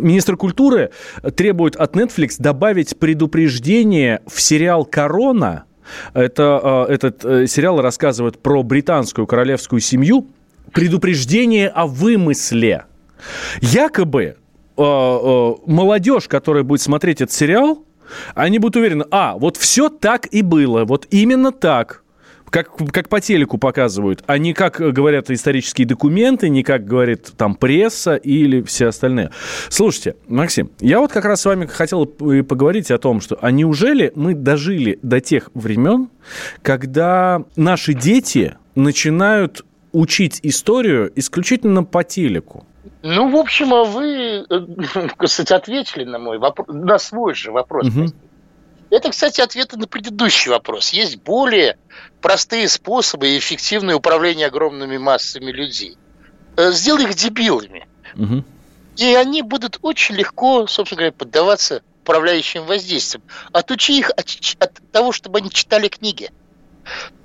министр 0.00 0.36
культуры 0.36 0.90
требует 1.36 1.76
от 1.76 1.94
Netflix 1.94 2.34
добавить 2.40 2.98
предупреждение 2.98 4.20
в 4.26 4.40
сериал 4.40 4.84
«Корона», 4.84 5.62
это, 6.14 6.86
э, 6.88 6.92
этот 6.94 7.24
э, 7.24 7.46
сериал 7.46 7.80
рассказывает 7.80 8.38
про 8.38 8.62
британскую 8.62 9.26
королевскую 9.26 9.80
семью. 9.80 10.28
Предупреждение 10.72 11.68
о 11.68 11.86
вымысле. 11.86 12.84
Якобы 13.60 14.36
э, 14.76 15.54
молодежь, 15.66 16.28
которая 16.28 16.62
будет 16.62 16.80
смотреть 16.80 17.20
этот 17.20 17.34
сериал, 17.34 17.84
они 18.34 18.58
будут 18.58 18.76
уверены, 18.76 19.04
а, 19.10 19.36
вот 19.38 19.56
все 19.56 19.88
так 19.88 20.26
и 20.30 20.42
было, 20.42 20.84
вот 20.84 21.06
именно 21.10 21.50
так 21.52 22.01
как, 22.52 22.70
как 22.92 23.08
по 23.08 23.20
телеку 23.20 23.56
показывают, 23.56 24.22
а 24.26 24.36
не 24.36 24.52
как 24.52 24.76
говорят 24.76 25.30
исторические 25.30 25.86
документы, 25.86 26.50
не 26.50 26.62
как 26.62 26.84
говорит 26.84 27.32
там 27.36 27.54
пресса 27.54 28.14
или 28.16 28.60
все 28.62 28.88
остальные. 28.88 29.30
Слушайте, 29.70 30.16
Максим, 30.28 30.70
я 30.78 31.00
вот 31.00 31.10
как 31.10 31.24
раз 31.24 31.40
с 31.40 31.46
вами 31.46 31.64
хотел 31.64 32.04
поговорить 32.04 32.90
о 32.90 32.98
том, 32.98 33.22
что 33.22 33.38
а 33.40 33.50
неужели 33.50 34.12
мы 34.14 34.34
дожили 34.34 34.98
до 35.02 35.20
тех 35.22 35.50
времен, 35.54 36.10
когда 36.60 37.42
наши 37.56 37.94
дети 37.94 38.56
начинают 38.74 39.64
учить 39.92 40.38
историю 40.42 41.10
исключительно 41.16 41.84
по 41.84 42.04
телеку? 42.04 42.66
Ну, 43.02 43.30
в 43.30 43.36
общем, 43.36 43.72
а 43.72 43.84
вы, 43.84 44.44
э, 44.48 45.08
кстати, 45.16 45.52
ответили 45.54 46.04
на 46.04 46.18
мой 46.18 46.38
вопрос, 46.38 46.68
на 46.68 46.98
свой 46.98 47.34
же 47.34 47.50
вопрос. 47.50 47.88
Угу. 47.88 48.06
Это, 48.92 49.10
кстати, 49.10 49.40
ответы 49.40 49.78
на 49.78 49.86
предыдущий 49.86 50.50
вопрос. 50.50 50.90
Есть 50.90 51.16
более 51.16 51.78
простые 52.20 52.68
способы 52.68 53.26
и 53.26 53.38
эффективное 53.38 53.94
управление 53.94 54.48
огромными 54.48 54.98
массами 54.98 55.50
людей. 55.50 55.96
Э, 56.58 56.72
сделай 56.72 57.04
их 57.04 57.14
дебилами. 57.14 57.88
Угу. 58.16 58.44
И 58.98 59.14
они 59.14 59.40
будут 59.40 59.78
очень 59.80 60.14
легко, 60.16 60.66
собственно 60.66 60.98
говоря, 60.98 61.12
поддаваться 61.12 61.82
управляющим 62.02 62.66
воздействиям. 62.66 63.24
Отучи 63.52 63.98
их 63.98 64.10
от, 64.10 64.26
от 64.58 64.72
того, 64.92 65.12
чтобы 65.12 65.38
они 65.38 65.48
читали 65.48 65.88
книги. 65.88 66.30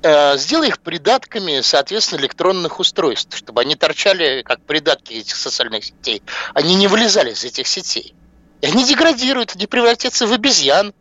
Э, 0.03 0.37
сделай 0.37 0.69
их 0.69 0.79
придатками, 0.79 1.59
соответственно, 1.59 2.21
электронных 2.21 2.79
устройств, 2.79 3.35
чтобы 3.35 3.59
они 3.59 3.75
торчали 3.75 4.41
как 4.41 4.61
придатки 4.61 5.15
этих 5.15 5.35
социальных 5.35 5.83
сетей. 5.83 6.23
Они 6.53 6.75
не 6.75 6.87
вылезали 6.87 7.33
из 7.33 7.43
этих 7.43 7.67
сетей. 7.67 8.13
И 8.61 8.67
они 8.67 8.85
деградируют, 8.85 9.53
они 9.57 9.67
превратятся 9.67 10.27
в 10.27 10.31
обезьян, 10.31 10.93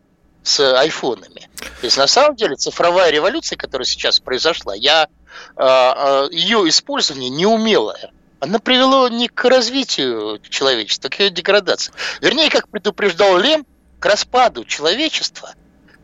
с 0.47 0.61
айфонами. 0.79 1.49
То 1.81 1.85
есть 1.85 1.97
на 1.97 2.07
самом 2.07 2.37
деле 2.37 2.55
цифровая 2.55 3.11
революция, 3.11 3.57
которая 3.57 3.85
сейчас 3.85 4.21
произошла, 4.21 4.77
я 4.77 5.09
а, 5.57 6.27
а, 6.27 6.29
ее 6.31 6.69
использование 6.69 7.31
неумелое. 7.31 8.13
Она 8.39 8.61
привела 8.61 9.09
не 9.11 9.27
к 9.27 9.45
развитию 9.45 10.41
человечества, 10.49 11.09
а 11.09 11.17
к 11.17 11.19
ее 11.19 11.31
деградации. 11.31 11.93
Вернее, 12.21 12.49
как 12.49 12.69
предупреждал 12.69 13.39
Лем, 13.39 13.67
к 13.99 14.07
распаду 14.07 14.65
человечества 14.65 15.53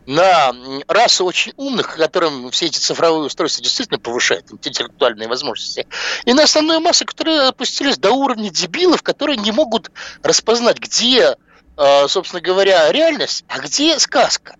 на 0.05 0.53
расу 0.89 1.23
очень 1.23 1.53
умных, 1.55 1.95
которым 1.95 2.51
все 2.51 2.65
эти 2.65 2.79
цифровые 2.79 3.27
устройства 3.27 3.63
действительно 3.63 3.99
повышают 3.99 4.51
интеллектуальные 4.51 5.29
возможности, 5.29 5.87
и 6.25 6.33
на 6.33 6.43
основную 6.43 6.81
массу, 6.81 7.05
которые 7.05 7.43
опустились 7.43 7.97
до 7.97 8.11
уровня 8.11 8.49
дебилов, 8.49 9.03
которые 9.03 9.37
не 9.37 9.53
могут 9.53 9.91
распознать, 10.21 10.79
где, 10.79 11.37
собственно 12.07 12.41
говоря, 12.41 12.91
реальность, 12.91 13.45
а 13.47 13.59
где 13.59 13.97
сказка. 13.99 14.55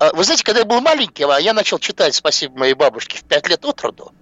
Э, 0.00 0.10
вы 0.12 0.24
знаете, 0.24 0.44
когда 0.44 0.60
я 0.60 0.66
был 0.66 0.80
маленьким, 0.80 1.30
а 1.30 1.40
я 1.40 1.52
начал 1.52 1.78
читать 1.78 2.14
«Спасибо 2.14 2.58
моей 2.58 2.74
бабушке» 2.74 3.18
в 3.18 3.24
5 3.24 3.48
лет 3.48 3.64
от 3.64 3.80
роду, 3.82 4.12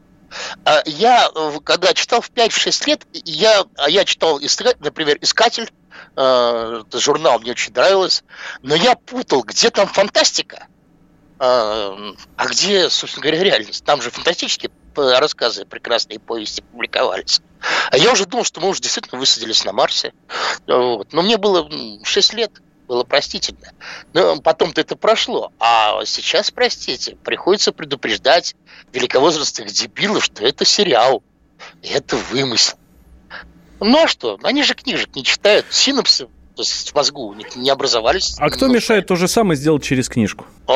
э, 0.64 0.82
я, 0.86 1.30
когда 1.64 1.94
читал 1.94 2.20
в 2.20 2.30
5-6 2.30 2.86
лет, 2.86 3.06
я, 3.12 3.64
а 3.76 3.88
я 3.88 4.04
читал, 4.04 4.40
например, 4.80 5.18
«Искатель», 5.20 5.70
Э, 6.16 6.82
журнал 6.92 7.38
мне 7.38 7.52
очень 7.52 7.72
нравилось, 7.72 8.24
но 8.62 8.74
я 8.74 8.94
путал, 8.94 9.42
где 9.42 9.70
там 9.70 9.86
фантастика, 9.86 10.66
э, 11.38 11.42
а 11.42 12.46
где, 12.48 12.90
собственно 12.90 13.22
говоря, 13.22 13.42
реальность. 13.42 13.84
Там 13.84 14.02
же 14.02 14.10
фантастические 14.10 14.70
рассказы, 14.96 15.64
прекрасные 15.64 16.18
повести 16.18 16.62
публиковались. 16.62 17.40
А 17.90 17.96
я 17.96 18.12
уже 18.12 18.26
думал, 18.26 18.44
что 18.44 18.60
мы 18.60 18.68
уже 18.68 18.80
действительно 18.80 19.18
высадились 19.18 19.64
на 19.64 19.72
Марсе. 19.72 20.12
Вот. 20.66 21.12
Но 21.12 21.22
мне 21.22 21.36
было 21.36 21.68
6 22.02 22.34
лет, 22.34 22.52
было 22.88 23.04
простительно. 23.04 23.72
Но 24.12 24.40
потом-то 24.40 24.80
это 24.80 24.96
прошло. 24.96 25.52
А 25.58 26.04
сейчас, 26.04 26.50
простите, 26.50 27.16
приходится 27.16 27.72
предупреждать 27.72 28.56
великовозрастных 28.92 29.68
дебилов, 29.68 30.24
что 30.24 30.44
это 30.44 30.64
сериал. 30.64 31.22
Это 31.82 32.16
вымысел. 32.16 32.78
Ну 33.80 34.04
а 34.04 34.08
что? 34.08 34.38
Они 34.42 34.62
же 34.62 34.74
книжек 34.74 35.14
не 35.14 35.24
читают, 35.24 35.66
синапсы 35.70 36.28
то 36.60 36.62
есть 36.62 36.90
в 36.90 36.94
мозгу 36.94 37.28
у 37.28 37.32
них 37.32 37.56
не 37.56 37.70
образовались. 37.70 38.36
А 38.38 38.50
кто 38.50 38.66
мешает 38.66 39.06
то 39.06 39.16
же 39.16 39.28
самое 39.28 39.56
сделать 39.56 39.82
через 39.82 40.10
книжку? 40.10 40.44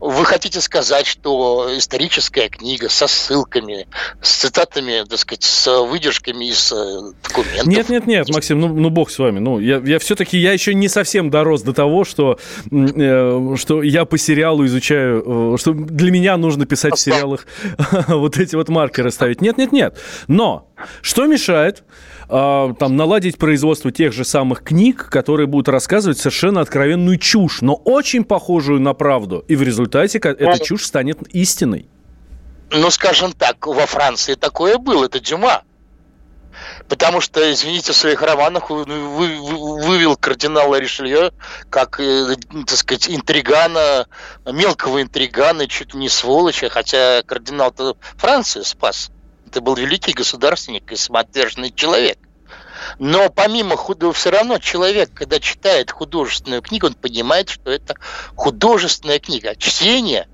Вы 0.00 0.24
хотите 0.24 0.60
сказать, 0.60 1.06
что 1.06 1.68
историческая 1.76 2.48
книга 2.48 2.88
со 2.88 3.06
ссылками, 3.06 3.86
с 4.20 4.34
цитатами, 4.34 5.04
так 5.08 5.18
сказать, 5.18 5.44
с 5.44 5.82
выдержками 5.84 6.46
из 6.50 6.72
э, 6.72 7.12
документов? 7.22 7.66
Нет, 7.66 7.88
нет, 7.88 8.06
нет, 8.06 8.28
Максим, 8.28 8.60
ну, 8.60 8.68
ну 8.68 8.90
бог 8.90 9.10
с 9.10 9.18
вами. 9.18 9.38
Ну, 9.38 9.58
я, 9.60 9.78
я 9.78 9.98
все-таки, 9.98 10.36
я 10.36 10.52
еще 10.52 10.74
не 10.74 10.88
совсем 10.88 11.30
дорос 11.30 11.62
до 11.62 11.72
того, 11.72 12.04
что, 12.04 12.38
э, 12.70 13.54
что 13.56 13.82
я 13.82 14.04
по 14.04 14.18
сериалу 14.18 14.66
изучаю, 14.66 15.54
э, 15.54 15.58
что 15.58 15.72
для 15.72 16.10
меня 16.10 16.36
нужно 16.36 16.66
писать 16.66 16.94
в 16.94 17.00
сериалах 17.00 17.46
вот 18.08 18.36
эти 18.36 18.56
вот 18.56 18.68
маркеры 18.68 19.10
ставить. 19.10 19.40
Нет, 19.40 19.56
нет, 19.56 19.72
нет. 19.72 19.98
Но 20.26 20.68
что 21.00 21.26
мешает 21.26 21.82
э, 22.28 22.74
там 22.78 22.96
наладить 22.96 23.38
производство 23.38 23.90
тех 23.90 24.12
же 24.12 24.24
самых 24.24 24.62
книг, 24.62 25.08
которые 25.10 25.46
будут 25.46 25.68
рассказывать 25.68 26.18
совершенно 26.18 26.60
откровенную 26.60 27.18
чушь, 27.18 27.60
но 27.60 27.74
очень 27.74 28.24
похожую 28.24 28.80
на 28.80 28.94
правду, 28.94 29.44
и 29.48 29.56
в 29.56 29.62
результате 29.62 30.18
эта 30.18 30.44
ну, 30.44 30.58
чушь 30.58 30.84
станет 30.84 31.22
истиной? 31.34 31.86
Ну, 32.70 32.90
скажем 32.90 33.32
так, 33.32 33.66
во 33.66 33.86
Франции 33.86 34.34
такое 34.34 34.78
было, 34.78 35.04
это 35.04 35.20
Дюма. 35.20 35.62
Потому 36.88 37.20
что, 37.20 37.52
извините, 37.52 37.92
в 37.92 37.96
своих 37.96 38.22
романах 38.22 38.70
вы, 38.70 38.84
вы, 38.84 39.82
вывел 39.82 40.16
кардинала 40.16 40.78
Ришелье 40.78 41.32
как, 41.70 41.98
э, 42.00 42.36
так 42.66 42.76
сказать, 42.76 43.08
интригана, 43.08 44.06
мелкого 44.44 45.02
интригана, 45.02 45.66
чуть 45.66 45.94
не 45.94 46.08
сволоча, 46.08 46.68
хотя 46.68 47.22
кардинал-то 47.22 47.96
Францию 48.16 48.64
спас 48.64 49.10
это 49.54 49.60
был 49.60 49.76
великий 49.76 50.12
государственник 50.12 50.90
и 50.90 50.96
самоотверженный 50.96 51.70
человек. 51.70 52.18
Но 52.98 53.30
помимо 53.30 53.76
худого, 53.76 54.12
все 54.12 54.30
равно 54.30 54.58
человек, 54.58 55.10
когда 55.14 55.38
читает 55.38 55.92
художественную 55.92 56.60
книгу, 56.60 56.88
он 56.88 56.94
понимает, 56.94 57.48
что 57.48 57.70
это 57.70 57.94
художественная 58.34 59.20
книга. 59.20 59.54
Чтение 59.54 60.26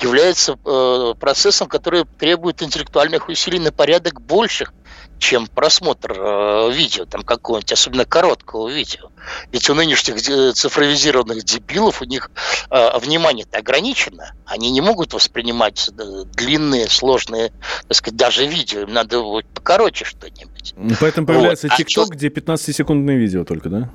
является 0.00 0.58
э, 0.64 1.14
процессом, 1.20 1.68
который 1.68 2.04
требует 2.18 2.64
интеллектуальных 2.64 3.28
усилий 3.28 3.60
на 3.60 3.70
порядок 3.70 4.20
больших, 4.20 4.74
чем 5.18 5.46
просмотр 5.46 6.12
э, 6.12 6.70
видео, 6.72 7.04
там 7.04 7.22
какого-нибудь, 7.22 7.72
особенно 7.72 8.04
короткого 8.04 8.68
видео. 8.68 9.10
Ведь 9.52 9.68
у 9.70 9.74
нынешних 9.74 10.20
цифровизированных 10.54 11.44
дебилов 11.44 12.02
у 12.02 12.04
них 12.04 12.30
э, 12.70 12.98
внимание-то 12.98 13.58
ограничено. 13.58 14.34
Они 14.46 14.70
не 14.70 14.80
могут 14.80 15.14
воспринимать 15.14 15.88
э, 15.88 16.24
длинные, 16.34 16.88
сложные, 16.88 17.52
так 17.88 17.96
сказать, 17.96 18.16
даже 18.16 18.46
видео. 18.46 18.82
Им 18.82 18.92
надо 18.92 19.20
вот 19.20 19.46
покороче 19.46 20.04
что-нибудь. 20.04 20.74
Поэтому 21.00 21.26
появляется 21.26 21.68
вот. 21.68 21.76
ТикТок, 21.76 22.10
а 22.10 22.14
где 22.14 22.28
15-секундные 22.28 23.16
видео 23.16 23.44
только, 23.44 23.68
да? 23.68 23.90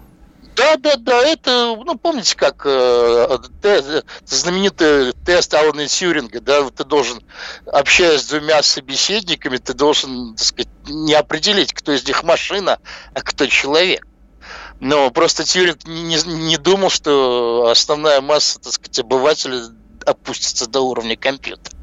Да, 0.60 0.76
да, 0.76 0.95
да, 0.98 1.22
это, 1.22 1.78
ну, 1.86 1.98
помните, 1.98 2.36
как 2.36 2.63
э, 2.65 3.38
те, 3.62 4.04
знаменитый 4.26 5.13
тест 5.26 5.54
Алана 5.54 5.88
Тьюринга, 5.88 6.41
да, 6.41 6.69
ты 6.69 6.84
должен, 6.84 7.24
общаясь 7.65 8.24
с 8.24 8.28
двумя 8.28 8.62
собеседниками, 8.62 9.56
ты 9.56 9.74
должен, 9.74 10.36
так 10.36 10.45
сказать, 10.45 10.69
не 10.86 11.13
определить, 11.13 11.72
кто 11.72 11.93
из 11.93 12.06
них 12.06 12.24
машина, 12.24 12.80
а 13.13 13.22
кто 13.22 13.48
человек. 13.48 14.06
Но 14.82 15.10
просто 15.12 15.45
Тьюринг 15.45 15.86
не, 15.88 16.17
не 16.26 16.58
думал, 16.58 16.89
что 16.89 17.69
основная 17.72 18.19
масса, 18.19 18.60
так 18.60 18.74
сказать, 18.74 19.00
обывателей 19.00 19.62
опустится 20.06 20.67
до 20.67 20.82
уровня 20.82 21.15
компьютера. 21.15 21.78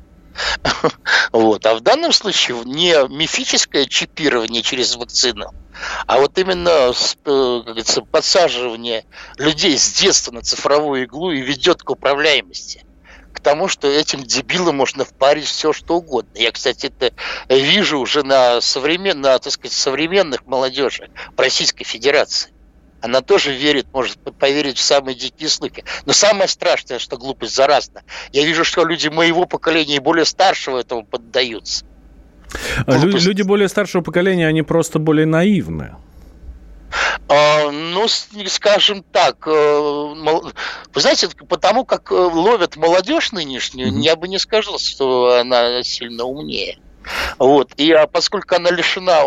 Вот. 1.32 1.66
А 1.66 1.74
в 1.74 1.80
данном 1.80 2.12
случае 2.12 2.62
не 2.64 2.94
мифическое 3.08 3.86
чипирование 3.86 4.62
через 4.62 4.96
вакцину, 4.96 5.52
а 6.06 6.18
вот 6.18 6.38
именно 6.38 6.90
э, 6.90 6.92
как 7.24 7.64
говорится, 7.64 8.02
подсаживание 8.02 9.04
людей 9.36 9.76
с 9.78 9.92
детства 9.92 10.32
на 10.32 10.42
цифровую 10.42 11.04
иглу 11.04 11.30
и 11.32 11.40
ведет 11.40 11.82
к 11.82 11.90
управляемости 11.90 12.84
к 13.32 13.40
тому, 13.40 13.68
что 13.68 13.86
этим 13.86 14.22
дебилам 14.22 14.76
можно 14.76 15.04
впарить 15.04 15.44
все, 15.44 15.74
что 15.74 15.96
угодно. 15.96 16.38
Я, 16.38 16.50
кстати, 16.52 16.86
это 16.86 17.14
вижу 17.54 17.98
уже 17.98 18.22
на, 18.22 18.62
современ... 18.62 19.22
так 19.22 19.50
сказать, 19.50 19.76
современных 19.76 20.46
молодежи 20.46 21.10
в 21.36 21.38
Российской 21.38 21.84
Федерации. 21.84 22.55
Она 23.06 23.20
тоже 23.20 23.52
верит, 23.52 23.86
может 23.92 24.18
поверить 24.36 24.78
в 24.78 24.82
самые 24.82 25.14
дикие 25.14 25.48
слухи. 25.48 25.84
Но 26.06 26.12
самое 26.12 26.48
страшное, 26.48 26.98
что 26.98 27.16
глупость 27.16 27.54
заразна. 27.54 28.02
Я 28.32 28.44
вижу, 28.44 28.64
что 28.64 28.84
люди 28.84 29.06
моего 29.06 29.46
поколения 29.46 29.96
и 29.96 30.00
более 30.00 30.24
старшего 30.24 30.80
этому 30.80 31.04
поддаются. 31.04 31.84
А 32.84 32.96
люди 32.96 33.42
более 33.42 33.68
старшего 33.68 34.02
поколения, 34.02 34.48
они 34.48 34.62
просто 34.62 34.98
более 34.98 35.24
наивны. 35.24 35.94
А, 37.28 37.70
ну, 37.70 38.08
скажем 38.08 39.04
так, 39.12 39.46
э, 39.46 39.50
вы 39.50 41.00
знаете, 41.00 41.28
потому 41.48 41.84
как 41.84 42.10
э, 42.10 42.14
ловят 42.14 42.76
молодежь 42.76 43.30
нынешнюю, 43.30 43.92
mm-hmm. 43.92 44.00
я 44.00 44.16
бы 44.16 44.26
не 44.26 44.38
сказал, 44.38 44.78
что 44.78 45.38
она 45.40 45.82
сильно 45.84 46.24
умнее. 46.24 46.78
Вот. 47.38 47.72
И 47.76 47.92
а 47.92 48.06
поскольку 48.06 48.54
она 48.54 48.70
лишена, 48.70 49.22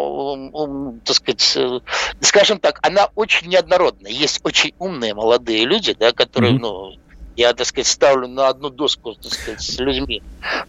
так 1.06 1.16
сказать, 1.16 1.54
э, 1.56 1.80
скажем 2.22 2.60
так, 2.60 2.80
она 2.82 3.10
очень 3.16 3.48
неоднородная. 3.48 4.12
Есть 4.12 4.40
очень 4.44 4.74
умные 4.80 5.14
молодые 5.14 5.66
люди, 5.66 5.94
да, 5.94 6.12
которые, 6.12 6.54
mm-hmm. 6.54 6.60
ну, 6.60 6.96
я, 7.36 7.54
так 7.54 7.68
сказать, 7.68 7.88
ставлю 7.88 8.28
на 8.28 8.50
одну 8.50 8.70
доску, 8.70 9.14
так 9.14 9.32
сказать, 9.34 9.62
с 9.62 9.80
людьми 9.80 10.22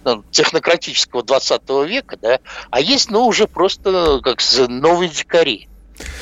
ну, 0.05 0.23
технократического 0.31 1.23
20 1.23 1.69
века, 1.87 2.17
да, 2.21 2.39
а 2.71 2.81
есть, 2.81 3.11
ну, 3.11 3.27
уже 3.27 3.49
просто 3.49 4.21
как 4.23 4.39
новые 4.69 5.09
дикари 5.09 5.70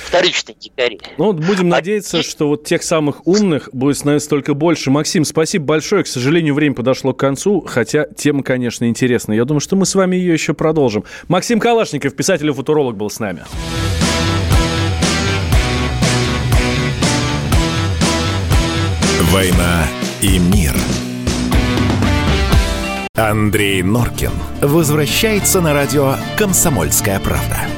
вторичные 0.07 0.57
дикари. 0.59 1.01
Ну, 1.17 1.27
вот 1.27 1.37
будем 1.37 1.67
а 1.67 1.77
надеяться, 1.77 2.23
что 2.23 2.49
вот 2.49 2.65
тех 2.65 2.83
самых 2.83 3.27
умных 3.27 3.69
будет 3.73 3.99
становиться 3.99 4.29
только 4.29 4.55
больше. 4.55 4.91
Максим, 4.91 5.25
спасибо 5.25 5.65
большое. 5.65 6.05
К 6.05 6.07
сожалению, 6.07 6.55
время 6.55 6.75
подошло 6.75 7.13
к 7.13 7.19
концу, 7.19 7.61
хотя 7.61 8.07
тема, 8.17 8.43
конечно, 8.43 8.85
интересная. 8.87 9.37
Я 9.37 9.45
думаю, 9.45 9.61
что 9.61 9.77
мы 9.77 9.87
с 9.87 9.95
вами 9.95 10.17
ее 10.17 10.33
еще 10.33 10.55
продолжим. 10.55 11.05
Максим 11.29 11.61
Калашников, 11.61 12.15
писатель 12.15 12.49
и 12.49 12.53
футуролог, 12.53 12.97
был 12.97 13.11
с 13.11 13.21
нами. 13.21 13.45
«Война 19.31 19.87
и 20.23 20.39
мир». 20.39 20.75
Андрей 23.15 23.83
Норкин 23.83 24.31
возвращается 24.63 25.61
на 25.61 25.75
радио 25.75 26.15
«Комсомольская 26.39 27.19
правда». 27.19 27.78